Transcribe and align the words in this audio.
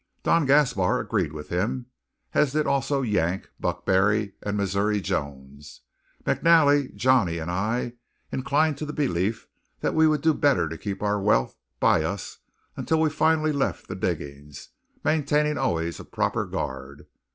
Don 0.23 0.47
Gaspar 0.47 0.99
agreed 0.99 1.31
with 1.31 1.49
him, 1.49 1.85
as 2.33 2.53
did 2.53 2.65
also 2.65 3.03
Yank, 3.03 3.51
Buck 3.59 3.85
Barry, 3.85 4.33
and 4.41 4.57
Missouri 4.57 4.99
Jones. 4.99 5.81
McNally, 6.25 6.95
Johnny, 6.95 7.37
and 7.37 7.51
I 7.51 7.93
inclined 8.31 8.79
to 8.79 8.87
the 8.87 8.93
belief 8.93 9.47
that 9.81 9.93
we 9.93 10.07
would 10.07 10.21
do 10.21 10.33
better 10.33 10.67
to 10.67 10.75
keep 10.75 11.03
our 11.03 11.21
wealth 11.21 11.55
by 11.79 12.01
us 12.03 12.39
until 12.75 12.99
we 12.99 13.11
finally 13.11 13.51
left 13.51 13.87
the 13.87 13.95
diggings, 13.95 14.69
maintaining 15.03 15.59
always 15.59 15.99
a 15.99 16.03
proper 16.03 16.47
guard. 16.47 17.05